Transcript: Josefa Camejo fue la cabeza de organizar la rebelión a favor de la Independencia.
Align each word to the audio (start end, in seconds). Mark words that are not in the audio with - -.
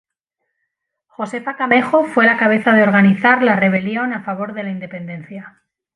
Josefa 1.05 1.57
Camejo 1.57 2.05
fue 2.05 2.25
la 2.25 2.35
cabeza 2.35 2.71
de 2.73 2.81
organizar 2.81 3.43
la 3.43 3.55
rebelión 3.55 4.13
a 4.13 4.23
favor 4.23 4.55
de 4.55 4.63
la 4.63 4.71
Independencia. 4.71 5.61